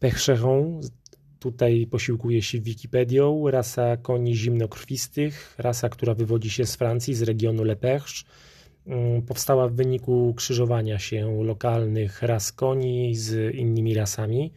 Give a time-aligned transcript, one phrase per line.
[0.00, 0.80] Percheron,
[1.38, 7.64] tutaj posiłkuje się Wikipedią, rasa koni zimnokrwistych, rasa, która wywodzi się z Francji, z regionu
[7.64, 8.24] Le Perche.
[8.86, 14.52] Mm, powstała w wyniku krzyżowania się lokalnych ras koni z innymi rasami.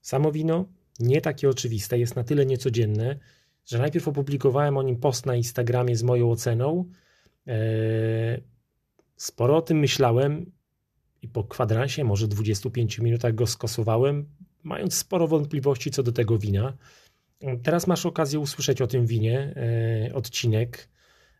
[0.00, 0.64] Samo wino
[1.00, 3.18] nie takie oczywiste, jest na tyle niecodzienne,
[3.66, 6.84] że najpierw opublikowałem o nim post na Instagramie z moją oceną.
[7.46, 7.54] E,
[9.16, 10.52] sporo o tym myślałem
[11.22, 14.28] i po kwadransie, może 25 minutach go skosowałem,
[14.66, 16.76] mając sporo wątpliwości co do tego wina.
[17.62, 19.54] Teraz masz okazję usłyszeć o tym winie
[20.08, 20.88] e, odcinek.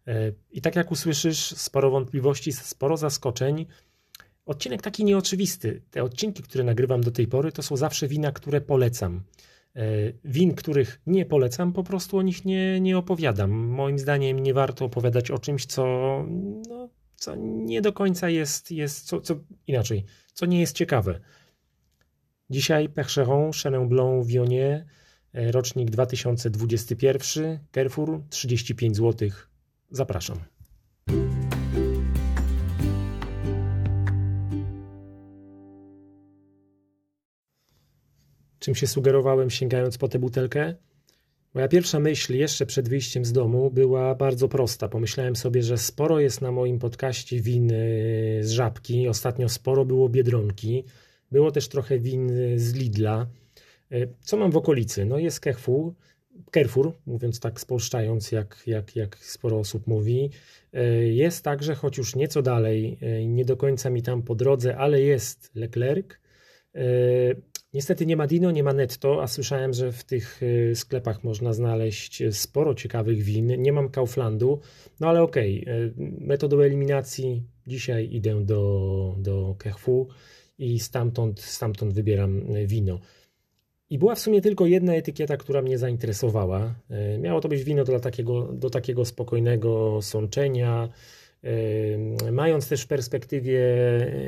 [0.07, 3.67] E, I tak jak usłyszysz, sporo wątpliwości, sporo zaskoczeń.
[4.47, 5.83] Odcinek taki nieoczywisty.
[5.91, 9.23] Te odcinki, które nagrywam do tej pory, to są zawsze wina, które polecam.
[9.77, 9.83] E,
[10.25, 13.51] win, których nie polecam, po prostu o nich nie, nie opowiadam.
[13.51, 15.85] Moim zdaniem nie warto opowiadać o czymś, co,
[16.69, 19.35] no, co nie do końca jest, jest co, co
[19.67, 21.21] inaczej, co nie jest ciekawe.
[22.51, 24.85] Dzisiaj Percheron, Chenin Blanc, Viognier,
[25.33, 29.29] e, rocznik 2021, Carrefour 35 zł.
[29.91, 30.39] Zapraszam.
[38.59, 40.75] Czym się sugerowałem sięgając po tę butelkę?
[41.55, 44.89] Moja pierwsza myśl jeszcze przed wyjściem z domu była bardzo prosta.
[44.89, 47.73] Pomyślałem sobie, że sporo jest na moim podcaście win
[48.41, 49.09] z żabki.
[49.09, 50.85] Ostatnio sporo było biedronki.
[51.33, 53.27] Było też trochę win z Lidla.
[54.21, 55.05] Co mam w okolicy?
[55.05, 55.93] No jest Carrefour,
[56.55, 60.31] Carrefour, mówiąc tak spolszczając, jak, jak, jak sporo osób mówi.
[61.11, 65.51] Jest także, choć już nieco dalej, nie do końca mi tam po drodze, ale jest
[65.55, 66.07] Leclerc.
[67.77, 71.53] Niestety nie ma Dino, nie ma Netto, a słyszałem, że w tych y, sklepach można
[71.53, 73.63] znaleźć sporo ciekawych win.
[73.63, 74.61] Nie mam Kauflandu,
[75.01, 75.95] no ale okej, okay.
[76.21, 80.07] metodą eliminacji dzisiaj idę do, do Carrefour
[80.59, 82.99] i stamtąd, stamtąd wybieram y, wino.
[83.91, 86.75] I była w sumie tylko jedna etykieta, która mnie zainteresowała.
[87.15, 90.89] Y, miało to być wino do takiego, do takiego spokojnego sączenia,
[92.33, 93.61] Mając też w perspektywie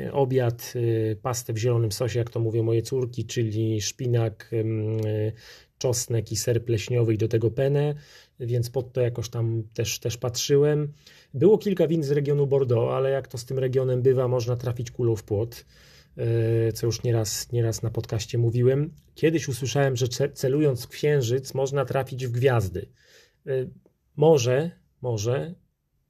[0.05, 0.73] e, obiad,
[1.11, 5.31] e, pastę w zielonym sosie, jak to mówią moje córki, czyli szpinak, e,
[5.77, 7.95] czosnek i ser pleśniowy i do tego penę,
[8.39, 10.93] więc pod to jakoś tam też, też patrzyłem.
[11.33, 14.91] Było kilka win z regionu Bordeaux, ale jak to z tym regionem bywa, można trafić
[14.91, 15.65] kulą w płot,
[16.73, 18.93] co już nieraz, nieraz na podcaście mówiłem.
[19.15, 22.89] Kiedyś usłyszałem, że celując w księżyc można trafić w gwiazdy.
[24.15, 24.71] Może,
[25.01, 25.55] może,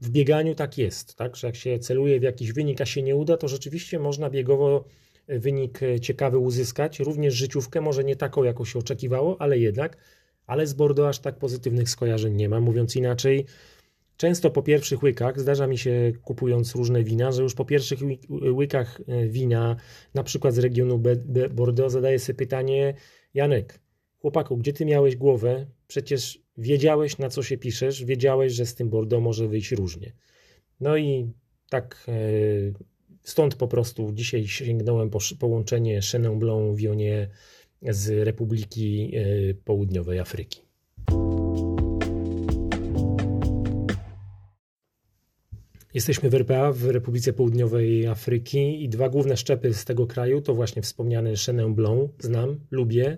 [0.01, 1.35] w bieganiu tak jest, tak?
[1.35, 4.85] że jak się celuje w jakiś wynik, a się nie uda, to rzeczywiście można biegowo
[5.27, 9.97] e, wynik e, ciekawy uzyskać, również życiówkę, może nie taką, jaką się oczekiwało, ale jednak,
[10.47, 12.59] ale z Bordeaux aż tak pozytywnych skojarzeń nie ma.
[12.59, 13.45] Mówiąc inaczej,
[14.19, 17.99] często po pierwszych łykach, zdarza mi się kupując różne wina, że już po pierwszych
[18.29, 19.75] łykach e, wina,
[20.13, 21.01] na przykład z regionu
[21.51, 22.93] Bordeaux, zadaję sobie pytanie,
[23.33, 23.79] Janek,
[24.21, 25.67] chłopaku, gdzie ty miałeś głowę?
[25.87, 30.13] Przecież wiedziałeś na co się piszesz, wiedziałeś, że z tym Bordeaux może wyjść różnie.
[30.79, 31.33] No i
[31.69, 32.13] tak e,
[33.23, 37.29] stąd po prostu dzisiaj sięgnąłem po połączenie Chenin Blanc Viognier
[37.81, 40.68] z Republiki e, Południowej Afryki.
[45.93, 50.55] Jesteśmy w RPA, w Republice Południowej Afryki i dwa główne szczepy z tego kraju to
[50.55, 53.17] właśnie wspomniany Chenin Blanc, znam, lubię,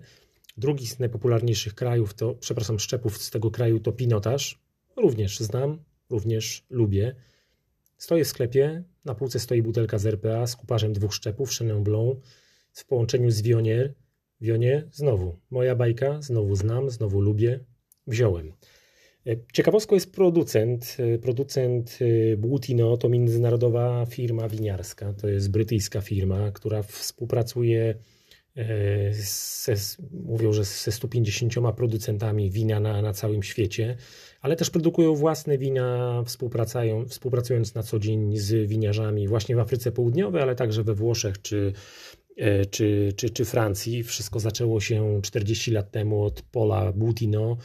[0.58, 4.60] Drugi z najpopularniejszych krajów to, przepraszam, szczepów z tego kraju to pinotaż.
[4.98, 7.16] Również znam, również lubię.
[7.98, 12.18] Stoję w sklepie, na półce stoi butelka z RPA z kuparzem dwóch szczepów Chenin Blanc
[12.74, 13.94] w połączeniu z Vionier.
[14.42, 17.60] Vionier, znowu, moja bajka, znowu znam, znowu lubię,
[18.08, 18.54] wziąłem.
[19.28, 20.98] E, ciekawostką jest producent.
[21.00, 25.14] E, producent e, Błutino to międzynarodowa firma winiarska.
[25.14, 27.96] To jest brytyjska firma, która współpracuje
[29.12, 29.74] ze,
[30.12, 33.98] mówią, że ze 150 producentami wina na, na całym świecie,
[34.42, 39.92] ale też produkują własne wina, współpracują, współpracując na co dzień z winiarzami właśnie w Afryce
[39.92, 41.74] Południowej, ale także we Włoszech czy,
[42.72, 44.04] czy, czy, czy Francji.
[44.04, 47.57] Wszystko zaczęło się 40 lat temu od Paula Boutino,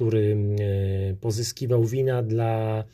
[0.00, 2.84] który e, pozyskiwał wina dla,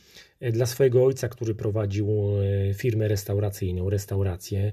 [0.40, 4.72] dla swojego ojca, który prowadził e, firmę restauracyjną, restaurację.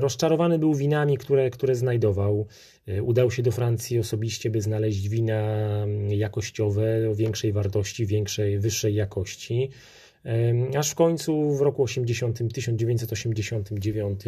[0.00, 2.46] Rozczarowany był winami, które, które znajdował.
[2.86, 5.42] E, udał się do Francji osobiście, by znaleźć wina
[6.08, 9.70] jakościowe o większej wartości, większej, wyższej jakości.
[10.78, 14.20] Aż w końcu w roku 80, 1989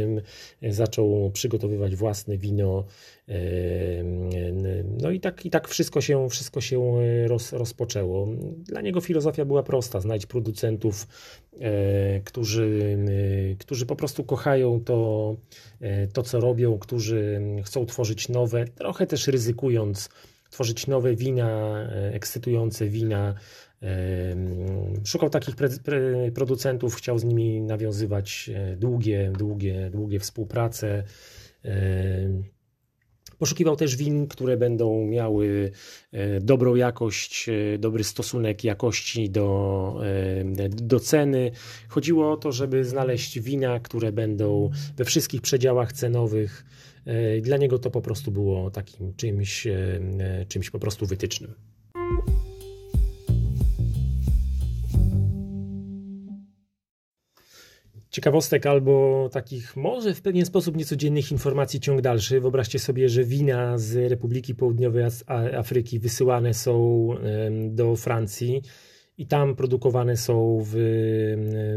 [0.63, 2.85] zaczął przygotowywać własne wino.
[5.03, 6.95] No i tak, i tak wszystko się, wszystko się
[7.27, 8.29] roz, rozpoczęło.
[8.57, 11.07] Dla niego filozofia była prosta: znajdź producentów,
[11.61, 12.99] e, którzy,
[13.59, 15.37] którzy po prostu kochają to,
[15.81, 20.09] e, to, co robią, którzy chcą tworzyć nowe, trochę też ryzykując,
[20.51, 23.35] tworzyć nowe wina, e, ekscytujące wina
[25.05, 25.55] Szukał takich
[26.35, 31.05] producentów, chciał z nimi nawiązywać e, długie, długie, długie współprace.
[33.39, 35.71] Poszukiwał też win, które będą miały
[36.13, 40.01] e, dobrą jakość, e, dobry stosunek jakości do,
[40.69, 41.51] do ceny.
[41.89, 46.65] Chodziło o to, żeby znaleźć wina, które będą we wszystkich przedziałach cenowych.
[47.43, 49.67] Dla niego to po prostu było takim czymś,
[50.49, 51.55] czymś po prostu wytycznym.
[58.15, 62.41] Ciekawostek albo takich może w pewien sposób niecodziennych informacji ciąg dalszy.
[62.41, 65.05] Wyobraźcie sobie, że wina z Republiki Południowej
[65.57, 67.09] Afryki wysyłane są
[67.69, 68.63] do Francji
[69.19, 70.73] i tam produkowane są w,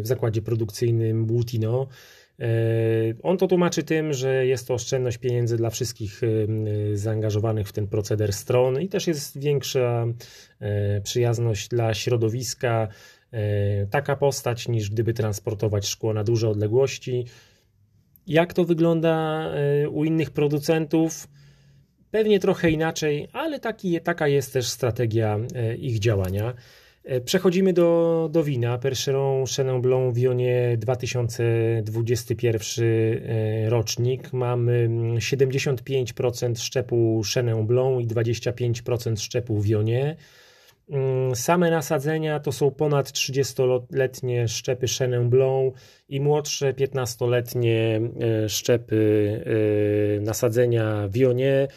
[0.01, 1.87] w zakładzie produkcyjnym Bultino.
[2.39, 2.47] E,
[3.23, 6.21] on to tłumaczy tym, że jest to oszczędność pieniędzy dla wszystkich
[6.93, 10.05] zaangażowanych w ten proceder stron i też jest większa
[10.59, 12.87] e, przyjazność dla środowiska,
[13.89, 17.25] taka postać, niż gdyby transportować szkło na duże odległości.
[18.27, 21.27] Jak to wygląda e, u innych producentów?
[22.11, 26.53] Pewnie trochę inaczej, ale taki, taka jest też strategia e, ich działania.
[27.25, 28.77] Przechodzimy do, do wina.
[28.77, 32.85] Percheron Chenin Blanc Wionie 2021
[33.69, 34.33] rocznik.
[34.33, 40.15] Mamy 75% mm, szczepu Chenin Blanc i 25% szczepu Wionie.
[40.89, 45.73] Mm, same nasadzenia to są ponad 30-letnie szczepy Chenin Blanc
[46.09, 49.43] i młodsze 15-letnie e, szczepy
[50.17, 51.67] e, nasadzenia Viognier.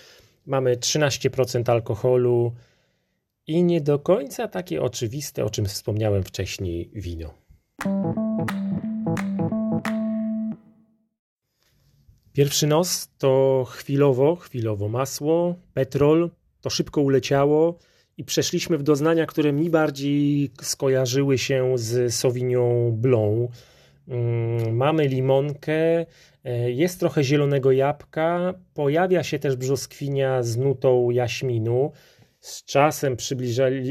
[0.47, 2.55] Mamy 13% alkoholu
[3.47, 7.35] i nie do końca takie oczywiste, o czym wspomniałem wcześniej, wino.
[12.33, 16.31] Pierwszy nos to chwilowo, chwilowo masło, petrol,
[16.61, 17.79] to szybko uleciało
[18.21, 23.51] i przeszliśmy w doznania, które mi bardziej skojarzyły się z Sauvignon Blanc.
[24.09, 26.07] Mm, mamy limonkę,
[26.45, 31.93] e, jest trochę zielonego jabłka, pojawia się też brzoskwinia z nutą jaśminu.
[32.41, 33.17] Z czasem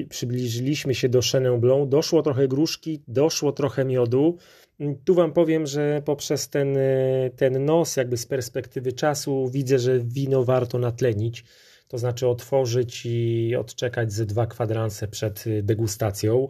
[0.09, 4.37] przybliżyliśmy się do Chenin Blanc, doszło trochę gruszki, doszło trochę miodu.
[4.79, 9.79] Mm, tu Wam powiem, że poprzez ten, e, ten nos, jakby z perspektywy czasu, widzę,
[9.79, 11.43] że wino warto natlenić
[11.89, 16.49] to znaczy otworzyć i odczekać ze dwa kwadranse przed y, degustacją.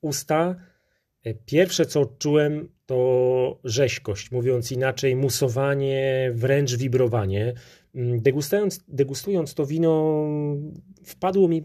[0.00, 0.56] Usta,
[1.26, 7.54] y, pierwsze co odczułem to rzeźkość, mówiąc inaczej, musowanie, wręcz wibrowanie.
[7.94, 10.24] Mm, degustując, degustując to wino,
[11.04, 11.62] wpadło mi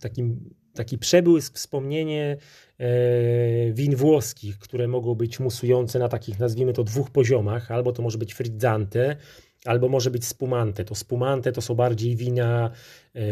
[0.00, 0.36] taki,
[0.74, 2.36] taki przebłysk, wspomnienie
[2.78, 8.02] e, win włoskich, które mogą być musujące na takich, nazwijmy to, dwóch poziomach, albo to
[8.02, 9.16] może być frizzante,
[9.68, 10.84] albo może być spumante.
[10.84, 12.70] To spumante to są bardziej wina,
[13.14, 13.22] yy,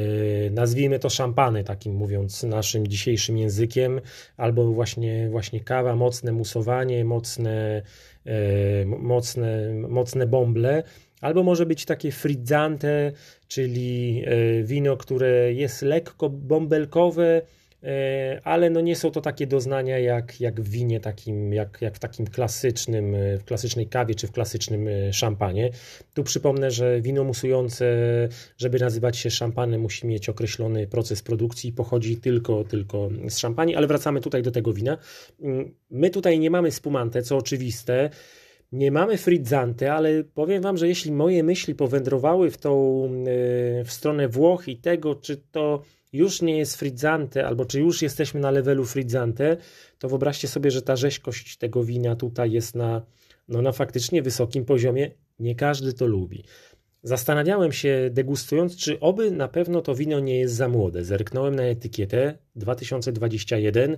[0.53, 4.00] nazwijmy to szampany, takim mówiąc naszym dzisiejszym językiem,
[4.37, 7.83] albo właśnie, właśnie kawa, mocne musowanie, mocne,
[8.25, 8.33] yy,
[8.87, 10.83] mocne, mocne bąble.
[11.21, 13.12] Albo może być takie frizzante,
[13.49, 17.65] czyli yy, wino, które jest lekko bąbelkowe, E,
[18.44, 21.99] ale no nie są to takie doznania jak, jak w winie takim, jak, jak w
[21.99, 25.71] takim klasycznym, e, w klasycznej kawie czy w klasycznym e, szampanie.
[26.15, 27.87] Tu przypomnę, że wino musujące,
[28.59, 33.87] żeby nazywać się szampanem, musi mieć określony proces produkcji, pochodzi tylko, tylko z szampanii, ale
[33.87, 34.99] wracamy tutaj do tego wina.
[35.43, 38.11] Mm, my tutaj nie mamy spumante, co oczywiste,
[38.73, 43.09] nie mamy frizzante, ale powiem Wam, że jeśli moje myśli powędrowały w tą
[43.85, 48.40] w stronę Włoch i tego, czy to już nie jest frizzante, albo czy już jesteśmy
[48.40, 49.56] na levelu frizzante,
[49.98, 53.02] to wyobraźcie sobie, że ta rzeźkość tego wina tutaj jest na,
[53.48, 55.10] no, na faktycznie wysokim poziomie.
[55.38, 56.44] Nie każdy to lubi.
[57.02, 61.04] Zastanawiałem się, degustując, czy oby na pewno to wino nie jest za młode.
[61.04, 63.96] Zerknąłem na etykietę 2021.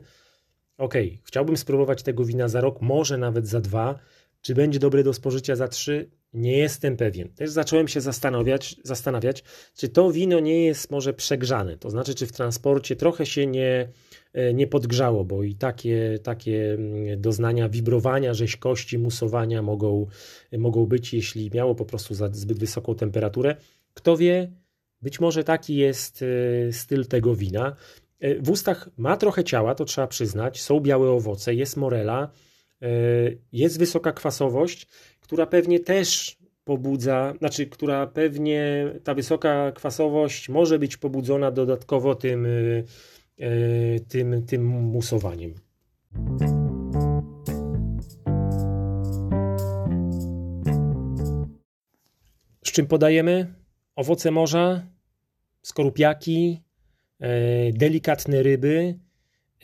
[0.79, 3.99] Ok, chciałbym spróbować tego wina za rok, może nawet za dwa.
[4.41, 6.11] Czy będzie dobre do spożycia za trzy?
[6.33, 7.29] Nie jestem pewien.
[7.29, 9.45] Też zacząłem się zastanawiać, zastanawiać,
[9.75, 11.77] czy to wino nie jest może przegrzane.
[11.77, 13.89] To znaczy, czy w transporcie trochę się nie,
[14.33, 20.07] e, nie podgrzało, bo i takie, takie mm, doznania wibrowania, rzeźkości, musowania mogą,
[20.59, 23.57] mogą być, jeśli miało po prostu za zbyt wysoką temperaturę.
[23.95, 24.53] Kto wie,
[25.03, 27.77] być może taki jest e, styl tego wina.
[28.21, 30.63] E, w ustach ma trochę ciała, to trzeba przyznać.
[30.63, 32.31] Są białe owoce, jest morela,
[33.53, 34.87] jest wysoka kwasowość,
[35.21, 42.47] która pewnie też pobudza, znaczy, która pewnie ta wysoka kwasowość może być pobudzona dodatkowo tym,
[42.47, 45.55] e, tym, tym musowaniem.
[52.65, 53.55] Z czym podajemy?
[53.97, 54.87] Owoce morza,
[55.63, 56.63] skorupiaki,
[57.21, 58.99] E, delikatne ryby.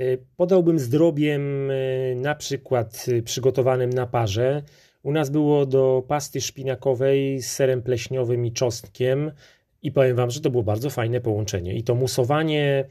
[0.00, 0.04] E,
[0.36, 1.74] podałbym zdrobiem e,
[2.14, 4.62] na przykład przygotowanym na parze.
[5.02, 9.32] U nas było do pasty szpinakowej z serem pleśniowym i czosnkiem
[9.82, 11.74] i powiem Wam, że to było bardzo fajne połączenie.
[11.74, 12.84] I to musowanie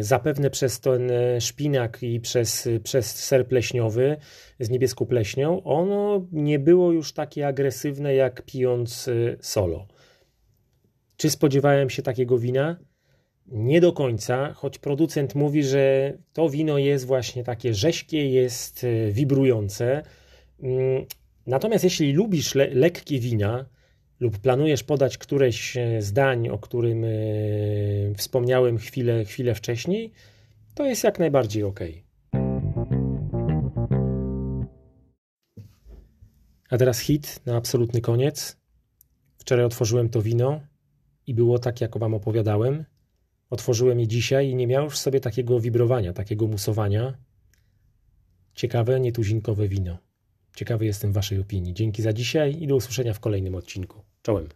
[0.00, 4.16] zapewne przez ten szpinak i przez, przez ser pleśniowy
[4.60, 9.86] z niebieską pleśnią, ono nie było już takie agresywne jak pijąc solo.
[11.16, 12.76] Czy spodziewałem się takiego wina?
[13.46, 19.10] Nie do końca, choć producent mówi, że to wino jest właśnie takie rześkie, jest e,
[19.12, 20.02] wibrujące.
[20.62, 21.04] Mm,
[21.46, 23.66] natomiast jeśli lubisz le lekkie wina
[24.20, 27.08] lub planujesz podać któreś e, zdań, o którym e,
[28.16, 30.12] wspomniałem chwilę, chwilę wcześniej,
[30.74, 31.80] to jest jak najbardziej ok.
[36.70, 38.56] A teraz hit na absolutny koniec.
[39.38, 40.60] Wczoraj otworzyłem to wino
[41.26, 42.84] i było tak, jak Wam opowiadałem.
[43.50, 47.14] Otworzyłem je dzisiaj i nie miał już sobie takiego wibrowania, takiego musowania.
[48.54, 49.98] Ciekawe, nietuzinkowe wino.
[50.56, 51.74] Ciekawy jestem Waszej opinii.
[51.74, 54.02] Dzięki za dzisiaj i do usłyszenia w kolejnym odcinku.
[54.22, 54.48] Czołem.